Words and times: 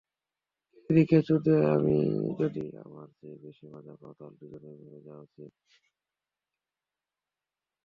কেলিকে 0.83 1.19
চুদে 1.27 1.55
যদি 2.39 2.63
আমার 2.85 3.07
চেয়ে 3.17 3.37
বেশি 3.45 3.65
মজা 3.73 3.93
পাও, 3.99 4.13
তাহলে 4.17 4.35
দুজনেরই 4.41 4.77
মরে 4.81 4.99
যাওয়া 5.05 5.23
উচিৎ। 5.27 5.51